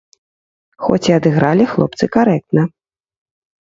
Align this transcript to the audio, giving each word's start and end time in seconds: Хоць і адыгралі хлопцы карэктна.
Хоць 0.85 1.03
і 1.11 1.15
адыгралі 1.19 1.71
хлопцы 1.77 2.03
карэктна. 2.19 2.61